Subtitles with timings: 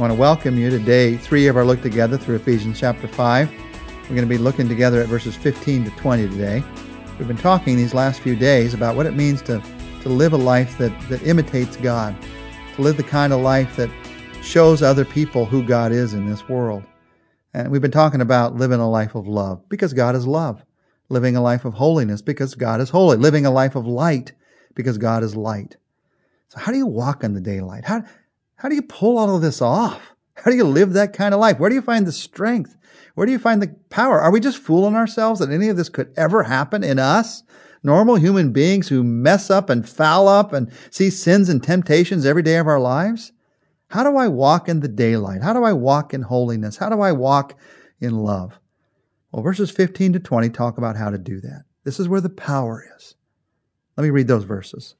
[0.00, 3.06] I want to welcome you to day three of our look together through Ephesians chapter
[3.06, 3.50] 5.
[3.50, 6.64] We're going to be looking together at verses 15 to 20 today.
[7.18, 9.62] We've been talking these last few days about what it means to,
[10.00, 12.16] to live a life that, that imitates God,
[12.76, 13.90] to live the kind of life that
[14.42, 16.82] shows other people who God is in this world.
[17.52, 20.64] And we've been talking about living a life of love because God is love,
[21.10, 24.32] living a life of holiness because God is holy, living a life of light
[24.74, 25.76] because God is light.
[26.48, 27.84] So how do you walk in the daylight?
[27.84, 28.02] How,
[28.60, 30.14] how do you pull all of this off?
[30.34, 31.58] How do you live that kind of life?
[31.58, 32.76] Where do you find the strength?
[33.14, 34.20] Where do you find the power?
[34.20, 37.42] Are we just fooling ourselves that any of this could ever happen in us?
[37.82, 42.42] Normal human beings who mess up and foul up and see sins and temptations every
[42.42, 43.32] day of our lives?
[43.88, 45.42] How do I walk in the daylight?
[45.42, 46.76] How do I walk in holiness?
[46.76, 47.58] How do I walk
[47.98, 48.60] in love?
[49.32, 51.64] Well, verses 15 to 20 talk about how to do that.
[51.84, 53.14] This is where the power is.
[53.96, 54.96] Let me read those verses.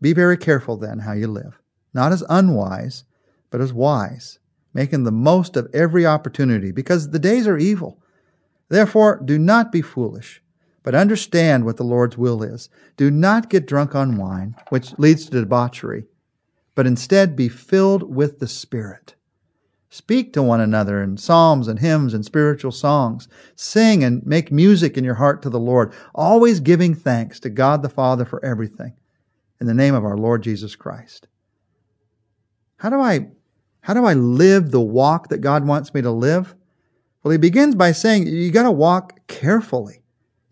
[0.00, 1.60] Be very careful then how you live
[1.94, 3.04] not as unwise,
[3.50, 4.38] but as wise,
[4.72, 8.02] making the most of every opportunity, because the days are evil.
[8.68, 10.42] Therefore, do not be foolish,
[10.82, 12.68] but understand what the Lord's will is.
[12.96, 16.04] Do not get drunk on wine, which leads to debauchery,
[16.74, 19.14] but instead be filled with the Spirit.
[19.88, 23.28] Speak to one another in psalms and hymns and spiritual songs.
[23.54, 27.82] Sing and make music in your heart to the Lord, always giving thanks to God
[27.82, 28.94] the Father for everything,
[29.60, 31.28] in the name of our Lord Jesus Christ.
[32.76, 33.28] How do I,
[33.80, 36.54] how do I live the walk that God wants me to live?
[37.22, 40.02] Well, he begins by saying you got to walk carefully.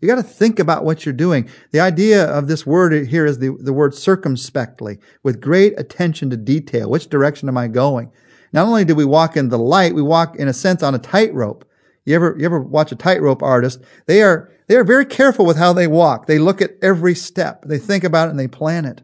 [0.01, 1.47] You got to think about what you're doing.
[1.71, 6.35] The idea of this word here is the, the word circumspectly, with great attention to
[6.35, 6.89] detail.
[6.89, 8.11] Which direction am I going?
[8.51, 10.99] Not only do we walk in the light, we walk in a sense on a
[10.99, 11.63] tightrope.
[12.05, 13.81] You ever, you ever watch a tightrope artist?
[14.05, 16.27] They are, they are very careful with how they walk.
[16.27, 17.63] They look at every step.
[17.65, 19.01] They think about it and they plan it.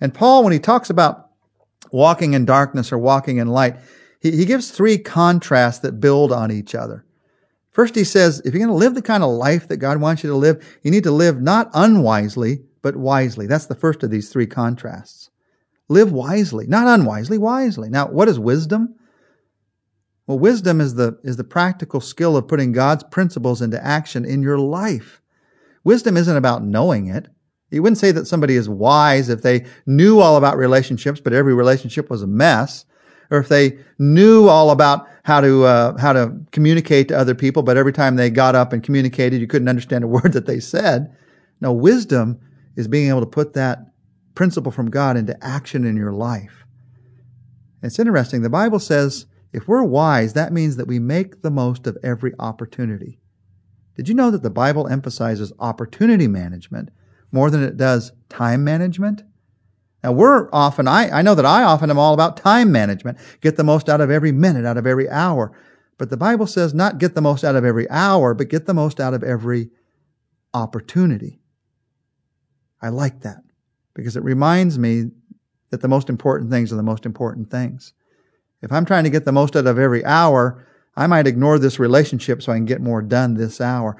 [0.00, 1.27] And Paul, when he talks about
[1.90, 3.76] walking in darkness or walking in light,
[4.20, 7.04] he, he gives three contrasts that build on each other.
[7.70, 10.24] First, he says, if you're going to live the kind of life that God wants
[10.24, 13.46] you to live, you need to live not unwisely, but wisely.
[13.46, 15.30] That's the first of these three contrasts.
[15.88, 17.88] Live wisely, not unwisely, wisely.
[17.88, 18.96] Now, what is wisdom?
[20.26, 24.42] Well, wisdom is the, is the practical skill of putting God's principles into action in
[24.42, 25.22] your life.
[25.84, 27.28] Wisdom isn't about knowing it.
[27.70, 31.52] You wouldn't say that somebody is wise if they knew all about relationships, but every
[31.54, 32.86] relationship was a mess,
[33.30, 37.62] or if they knew all about how to uh, how to communicate to other people,
[37.62, 40.60] but every time they got up and communicated, you couldn't understand a word that they
[40.60, 41.14] said.
[41.60, 42.40] No, wisdom
[42.76, 43.80] is being able to put that
[44.34, 46.64] principle from God into action in your life.
[47.82, 48.42] it's interesting.
[48.42, 52.32] The Bible says if we're wise, that means that we make the most of every
[52.38, 53.18] opportunity.
[53.96, 56.90] Did you know that the Bible emphasizes opportunity management
[57.32, 59.22] more than it does time management.
[60.02, 63.18] Now we're often, I, I know that I often am all about time management.
[63.40, 65.56] Get the most out of every minute, out of every hour.
[65.98, 68.74] But the Bible says not get the most out of every hour, but get the
[68.74, 69.70] most out of every
[70.54, 71.40] opportunity.
[72.80, 73.42] I like that
[73.94, 75.10] because it reminds me
[75.70, 77.92] that the most important things are the most important things.
[78.62, 81.78] If I'm trying to get the most out of every hour, I might ignore this
[81.78, 83.96] relationship so I can get more done this hour.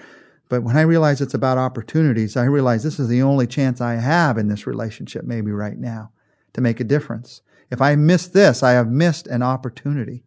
[0.49, 3.97] But when I realize it's about opportunities, I realize this is the only chance I
[3.97, 6.11] have in this relationship, maybe right now,
[6.55, 7.43] to make a difference.
[7.71, 10.25] If I miss this, I have missed an opportunity.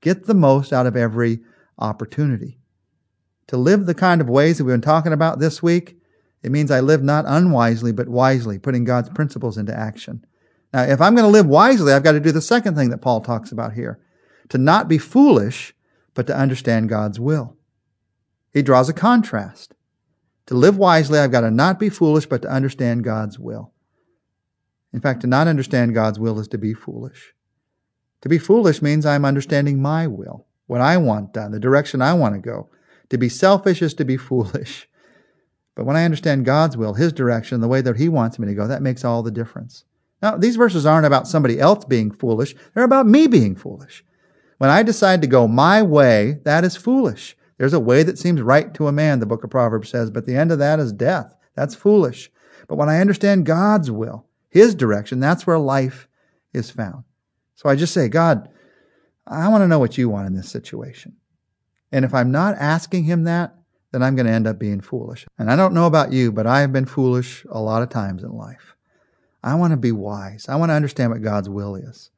[0.00, 1.40] Get the most out of every
[1.78, 2.58] opportunity.
[3.48, 5.96] To live the kind of ways that we've been talking about this week,
[6.42, 10.24] it means I live not unwisely, but wisely, putting God's principles into action.
[10.72, 12.98] Now, if I'm going to live wisely, I've got to do the second thing that
[12.98, 13.98] Paul talks about here
[14.50, 15.74] to not be foolish,
[16.14, 17.57] but to understand God's will.
[18.52, 19.74] He draws a contrast.
[20.46, 23.72] To live wisely, I've got to not be foolish, but to understand God's will.
[24.92, 27.34] In fact, to not understand God's will is to be foolish.
[28.22, 32.14] To be foolish means I'm understanding my will, what I want done, the direction I
[32.14, 32.70] want to go.
[33.10, 34.88] To be selfish is to be foolish.
[35.74, 38.54] But when I understand God's will, His direction, the way that He wants me to
[38.54, 39.84] go, that makes all the difference.
[40.20, 42.54] Now, these verses aren't about somebody else being foolish.
[42.74, 44.04] They're about me being foolish.
[44.56, 47.36] When I decide to go my way, that is foolish.
[47.58, 50.26] There's a way that seems right to a man, the book of Proverbs says, but
[50.26, 51.34] the end of that is death.
[51.54, 52.30] That's foolish.
[52.68, 56.08] But when I understand God's will, His direction, that's where life
[56.52, 57.04] is found.
[57.56, 58.48] So I just say, God,
[59.26, 61.16] I want to know what you want in this situation.
[61.90, 63.54] And if I'm not asking Him that,
[63.90, 65.26] then I'm going to end up being foolish.
[65.38, 68.22] And I don't know about you, but I have been foolish a lot of times
[68.22, 68.76] in life.
[69.42, 70.46] I want to be wise.
[70.48, 72.10] I want to understand what God's will is.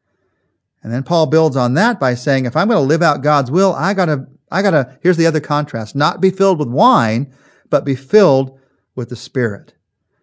[0.82, 3.50] And then Paul builds on that by saying, if I'm going to live out God's
[3.50, 7.32] will, I got to I gotta, here's the other contrast, not be filled with wine,
[7.68, 8.58] but be filled
[8.94, 9.74] with the Spirit.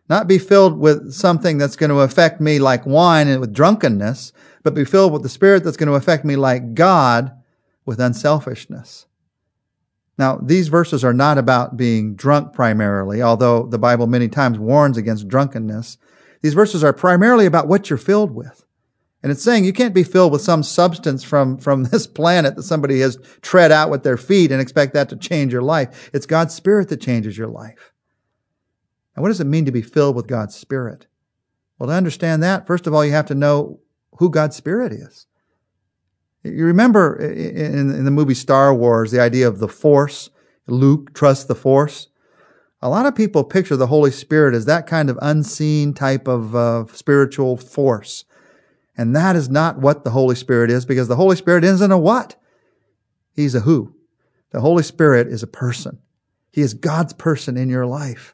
[0.09, 4.31] Not be filled with something that's going to affect me like wine and with drunkenness,
[4.63, 7.31] but be filled with the Spirit that's going to affect me like God
[7.85, 9.05] with unselfishness.
[10.17, 14.97] Now, these verses are not about being drunk primarily, although the Bible many times warns
[14.97, 15.97] against drunkenness.
[16.41, 18.65] These verses are primarily about what you're filled with.
[19.23, 22.63] And it's saying you can't be filled with some substance from, from this planet that
[22.63, 26.09] somebody has tread out with their feet and expect that to change your life.
[26.13, 27.93] It's God's Spirit that changes your life.
[29.15, 31.07] And what does it mean to be filled with God's Spirit?
[31.79, 33.79] Well, to understand that, first of all, you have to know
[34.17, 35.25] who God's Spirit is.
[36.43, 40.29] You remember in, in the movie Star Wars, the idea of the Force.
[40.67, 42.07] Luke trusts the Force.
[42.81, 46.55] A lot of people picture the Holy Spirit as that kind of unseen type of
[46.55, 48.23] uh, spiritual force.
[48.97, 51.97] And that is not what the Holy Spirit is because the Holy Spirit isn't a
[51.97, 52.35] what?
[53.35, 53.95] He's a who.
[54.51, 55.99] The Holy Spirit is a person.
[56.51, 58.33] He is God's person in your life.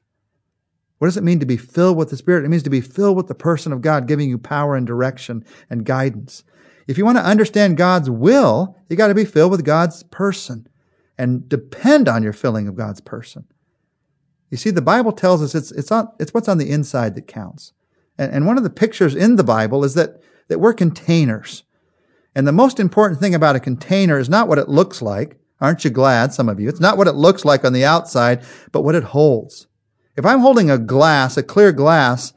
[1.00, 2.46] What does it mean to be filled with the Spirit?
[2.46, 5.44] It means to be filled with the person of God, giving you power and direction
[5.70, 6.46] and guidance.
[6.88, 10.68] If you want to understand God's will, you got to be filled with God's person
[11.18, 13.46] and depend on your filling of God's person.
[14.50, 17.28] You see, the Bible tells us it's, it's, on, it's what's on the inside that
[17.28, 17.74] counts.
[18.18, 20.22] And, and one of the pictures in the Bible is that,
[20.54, 21.64] that we're containers.
[22.36, 25.40] And the most important thing about a container is not what it looks like.
[25.60, 26.70] Aren't you glad, some of you?
[26.70, 29.66] It's not what it looks like on the outside, but what it holds.
[30.16, 32.34] If I'm holding a glass, a clear glass,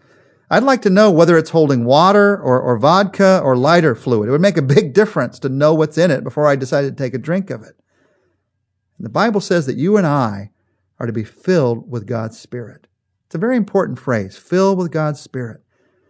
[0.49, 4.29] I'd like to know whether it's holding water or, or vodka or lighter fluid.
[4.29, 7.05] It would make a big difference to know what's in it before I decided to
[7.05, 7.75] take a drink of it.
[8.99, 10.53] The Bible says that you and I
[10.99, 12.87] are to be filled with God's Spirit.
[13.27, 15.61] It's a very important phrase, filled with God's Spirit.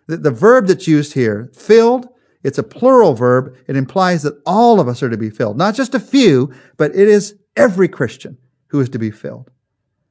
[0.06, 2.08] The, the verb that's used here, filled,
[2.42, 3.56] it's a plural verb.
[3.66, 5.58] It implies that all of us are to be filled.
[5.58, 8.38] Not just a few, but it is every Christian
[8.68, 9.50] who is to be filled.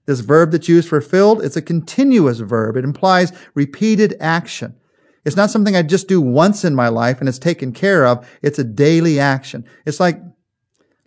[0.06, 2.76] This verb that's used for filled, it's a continuous verb.
[2.78, 4.76] It implies repeated action.
[5.24, 8.28] It's not something I just do once in my life and it's taken care of.
[8.44, 9.66] It's a daily action.
[9.86, 10.22] It's like,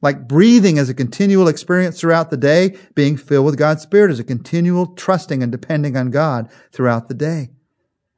[0.00, 2.76] like breathing as a continual experience throughout the day.
[2.94, 7.14] Being filled with God's Spirit is a continual trusting and depending on God throughout the
[7.14, 7.50] day.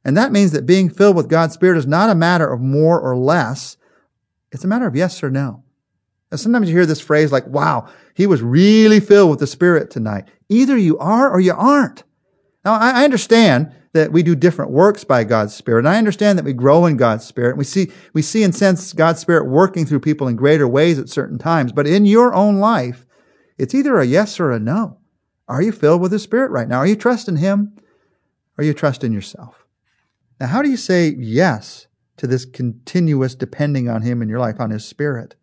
[0.04, 3.00] And that means that being filled with God's Spirit is not a matter of more
[3.00, 3.76] or less.
[4.52, 5.62] It's a matter of yes or no.
[6.30, 9.90] Now, sometimes you hear this phrase like, wow, he was really filled with the Spirit
[9.90, 10.28] tonight.
[10.48, 12.04] Either you are or you aren't.
[12.64, 15.80] Now, I understand that we do different works by God's Spirit.
[15.80, 17.56] And I understand that we grow in God's Spirit.
[17.56, 21.08] We see, we see and sense God's Spirit working through people in greater ways at
[21.08, 21.72] certain times.
[21.72, 23.06] But in your own life,
[23.58, 24.98] it's either a yes or a no.
[25.48, 26.78] Are you filled with the Spirit right now?
[26.78, 27.72] Are you trusting Him?
[28.56, 29.66] Or are you trusting yourself?
[30.40, 34.58] Now, how do you say yes to this continuous depending on Him in your life,
[34.58, 35.36] on His Spirit?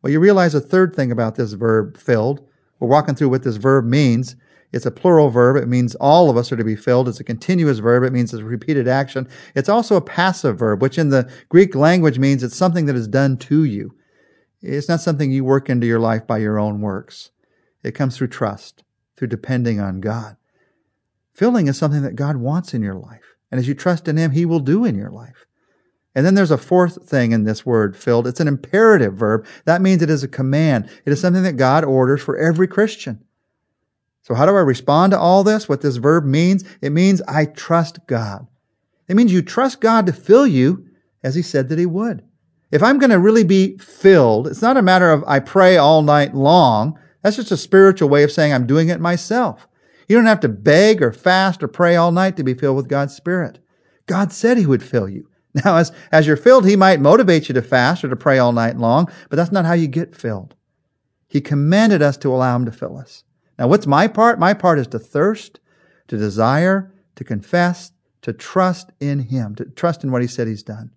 [0.00, 2.46] Well, you realize a third thing about this verb, filled.
[2.78, 4.36] We're walking through what this verb means.
[4.72, 5.56] It's a plural verb.
[5.56, 7.08] It means all of us are to be filled.
[7.08, 8.04] It's a continuous verb.
[8.04, 9.28] It means it's a repeated action.
[9.56, 13.08] It's also a passive verb, which in the Greek language means it's something that is
[13.08, 13.96] done to you.
[14.62, 17.30] It's not something you work into your life by your own works.
[17.82, 18.84] It comes through trust,
[19.16, 20.36] through depending on God.
[21.32, 23.35] Filling is something that God wants in your life.
[23.56, 25.46] And as you trust in Him, He will do in your life.
[26.14, 28.26] And then there's a fourth thing in this word, filled.
[28.26, 29.46] It's an imperative verb.
[29.64, 30.90] That means it is a command.
[31.06, 33.24] It is something that God orders for every Christian.
[34.20, 35.70] So how do I respond to all this?
[35.70, 36.64] What this verb means?
[36.82, 38.46] It means I trust God.
[39.08, 40.86] It means you trust God to fill you
[41.22, 42.22] as he said that he would.
[42.70, 46.02] If I'm going to really be filled, it's not a matter of I pray all
[46.02, 46.98] night long.
[47.22, 49.66] That's just a spiritual way of saying I'm doing it myself.
[50.08, 52.88] You don't have to beg or fast or pray all night to be filled with
[52.88, 53.58] God's Spirit.
[54.06, 55.28] God said he would fill you.
[55.64, 58.52] Now, as, as you're filled, He might motivate you to fast or to pray all
[58.52, 60.54] night long, but that's not how you get filled.
[61.28, 63.24] He commanded us to allow Him to fill us.
[63.58, 64.38] Now, what's my part?
[64.38, 65.60] My part is to thirst,
[66.08, 70.62] to desire, to confess, to trust in Him, to trust in what He said He's
[70.62, 70.90] done.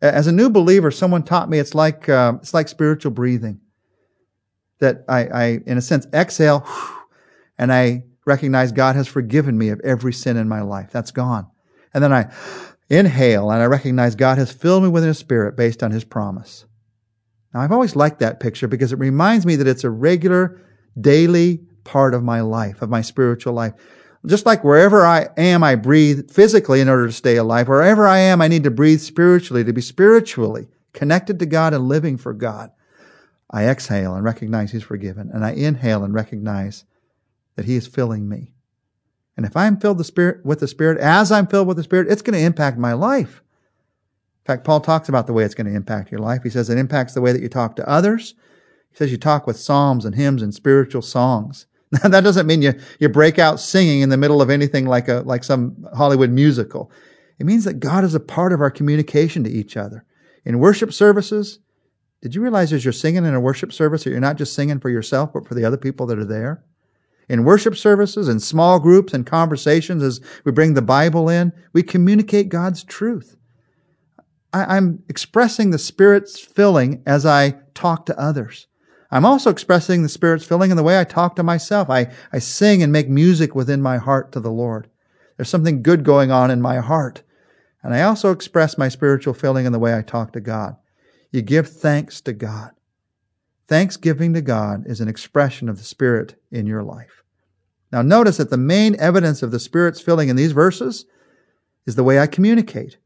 [0.00, 3.60] As a new believer, someone taught me it's like, uh, it's like spiritual breathing.
[4.80, 6.66] That I, I, in a sense, exhale
[7.62, 10.90] and I recognize God has forgiven me of every sin in my life.
[10.90, 11.46] That's gone.
[11.94, 12.32] And then I
[12.90, 16.66] inhale, and I recognize God has filled me with His Spirit based on His promise.
[17.54, 20.60] Now, I've always liked that picture because it reminds me that it's a regular,
[21.00, 23.74] daily part of my life, of my spiritual life.
[24.26, 27.68] Just like wherever I am, I breathe physically in order to stay alive.
[27.68, 31.86] Wherever I am, I need to breathe spiritually, to be spiritually connected to God and
[31.86, 32.72] living for God.
[33.48, 36.86] I exhale and recognize He's forgiven, and I inhale and recognize
[37.56, 38.52] that He is filling me.
[39.36, 42.10] And if I'm filled the Spirit with the Spirit, as I'm filled with the Spirit,
[42.10, 43.42] it's going to impact my life.
[44.42, 46.42] In fact, Paul talks about the way it's going to impact your life.
[46.42, 48.34] He says it impacts the way that you talk to others.
[48.90, 51.66] He says you talk with psalms and hymns and spiritual songs.
[51.92, 55.08] Now, that doesn't mean you, you break out singing in the middle of anything like
[55.08, 56.90] a, like some Hollywood musical.
[57.38, 60.04] It means that God is a part of our communication to each other.
[60.44, 61.60] In worship services,
[62.20, 64.80] did you realize as you're singing in a worship service that you're not just singing
[64.80, 66.64] for yourself, but for the other people that are there?
[67.28, 71.82] In worship services, in small groups, and conversations, as we bring the Bible in, we
[71.82, 73.36] communicate God's truth.
[74.52, 78.66] I, am expressing the Spirit's filling as I talk to others.
[79.10, 81.88] I'm also expressing the Spirit's filling in the way I talk to myself.
[81.90, 84.88] I, I sing and make music within my heart to the Lord.
[85.36, 87.22] There's something good going on in my heart.
[87.82, 90.76] And I also express my spiritual filling in the way I talk to God.
[91.30, 92.72] You give thanks to God.
[93.72, 97.22] Thanksgiving to God is an expression of the Spirit in your life.
[97.90, 101.06] Now notice that the main evidence of the Spirit's filling in these verses
[101.86, 102.98] is the way I communicate.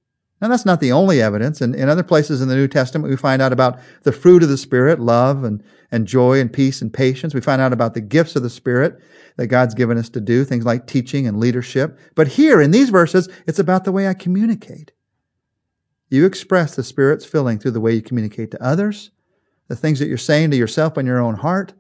[0.43, 1.61] Now, that's not the only evidence.
[1.61, 4.49] And in other places in the New Testament, we find out about the fruit of
[4.49, 7.33] the Spirit, love and, and joy and peace and patience.
[7.33, 9.01] We find out about the gifts of the Spirit
[9.37, 11.97] that God's given us to do, things like teaching and leadership.
[12.17, 14.91] But here in these verses, it's about the way I communicate.
[16.11, 19.13] You express the Spirit's filling through the way you communicate to others,
[19.69, 21.73] the things that you're saying to yourself in your own heart,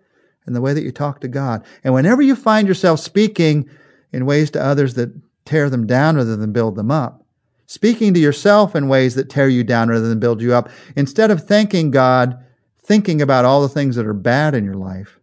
[0.46, 1.64] and the way that you talk to God.
[1.84, 3.68] And whenever you find yourself speaking
[4.12, 5.12] in ways to others that
[5.44, 7.24] tear them down rather than build them up,
[7.66, 10.70] speaking to yourself in ways that tear you down rather than build you up.
[10.94, 12.38] Instead of thanking God,
[12.82, 15.18] thinking about all the things that are bad in your life,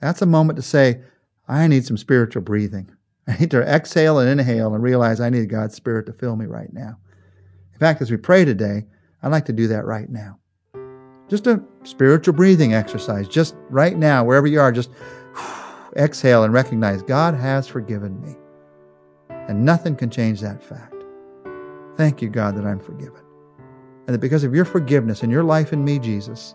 [0.00, 1.02] that's a moment to say,
[1.46, 2.90] I need some spiritual breathing.
[3.28, 6.46] I need to exhale and inhale and realize I need God's Spirit to fill me
[6.46, 6.98] right now.
[7.72, 8.84] In fact, as we pray today,
[9.22, 10.38] I'd like to do that right now.
[11.28, 14.90] Just a spiritual breathing exercise, just right now, wherever you are, just
[15.96, 18.34] exhale and recognize God has forgiven me.
[19.30, 20.94] And nothing can change that fact.
[21.96, 23.22] Thank you, God, that I'm forgiven.
[24.06, 26.54] And that because of your forgiveness and your life in me, Jesus,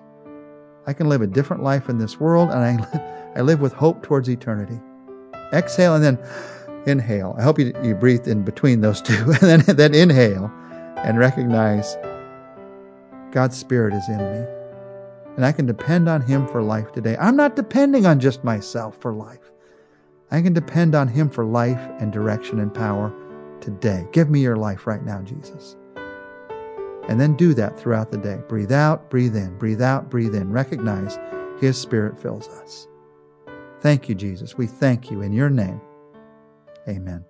[0.86, 3.02] I can live a different life in this world and I live,
[3.36, 4.80] I live with hope towards eternity.
[5.54, 6.20] Exhale and then
[6.86, 7.36] inhale.
[7.38, 10.52] I hope you, you breathe in between those two and then, then inhale
[10.98, 11.96] and recognize
[13.32, 14.59] God's Spirit is in me.
[15.40, 17.16] And I can depend on Him for life today.
[17.16, 19.54] I'm not depending on just myself for life.
[20.32, 23.14] I can depend on Him for life and direction and power
[23.62, 24.06] today.
[24.12, 25.78] Give me your life right now, Jesus.
[27.08, 28.42] And then do that throughout the day.
[28.50, 30.52] Breathe out, breathe in, breathe out, breathe in.
[30.52, 31.18] Recognize
[31.62, 32.90] His Spirit fills us.
[33.80, 34.58] Thank you, Jesus.
[34.58, 35.80] We thank you in your name.
[36.86, 37.24] Amen.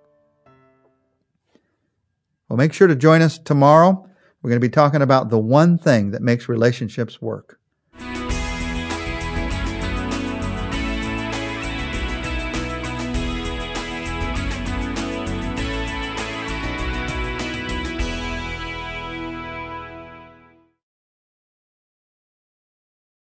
[2.49, 4.09] Well, make sure to join us tomorrow.
[4.41, 7.58] We're going to be talking about the one thing that makes relationships work.